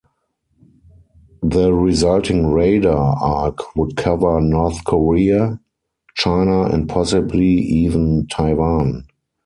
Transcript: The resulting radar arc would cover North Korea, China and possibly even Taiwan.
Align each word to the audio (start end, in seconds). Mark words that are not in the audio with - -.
The 1.43 1.71
resulting 1.71 2.47
radar 2.51 3.17
arc 3.21 3.75
would 3.75 3.95
cover 3.97 4.41
North 4.41 4.83
Korea, 4.83 5.59
China 6.15 6.63
and 6.63 6.89
possibly 6.89 7.45
even 7.45 8.25
Taiwan. 8.25 9.05